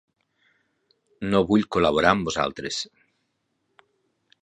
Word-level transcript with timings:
No 1.35 1.43
vull 1.53 1.67
col·laborar 1.77 2.17
amb 2.17 2.31
vosaltres. 2.33 2.83